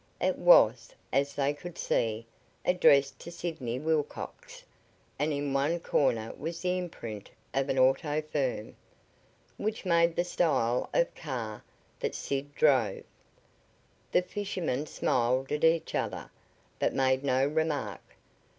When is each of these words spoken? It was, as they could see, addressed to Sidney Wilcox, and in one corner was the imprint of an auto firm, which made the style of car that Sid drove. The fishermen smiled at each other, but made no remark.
It 0.19 0.39
was, 0.39 0.95
as 1.13 1.35
they 1.35 1.53
could 1.53 1.77
see, 1.77 2.25
addressed 2.65 3.19
to 3.19 3.29
Sidney 3.29 3.77
Wilcox, 3.77 4.63
and 5.19 5.31
in 5.31 5.53
one 5.53 5.79
corner 5.79 6.33
was 6.39 6.59
the 6.63 6.75
imprint 6.75 7.29
of 7.53 7.69
an 7.69 7.77
auto 7.77 8.19
firm, 8.19 8.75
which 9.57 9.85
made 9.85 10.15
the 10.15 10.23
style 10.23 10.89
of 10.91 11.13
car 11.13 11.63
that 11.99 12.15
Sid 12.15 12.55
drove. 12.55 13.03
The 14.11 14.23
fishermen 14.23 14.87
smiled 14.87 15.51
at 15.51 15.63
each 15.63 15.93
other, 15.93 16.31
but 16.79 16.95
made 16.95 17.23
no 17.23 17.45
remark. 17.45 18.01